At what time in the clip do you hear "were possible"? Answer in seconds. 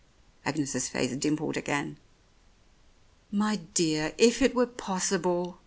4.55-5.59